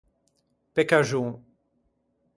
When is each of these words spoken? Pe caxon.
Pe 0.73 0.81
caxon. 0.89 1.29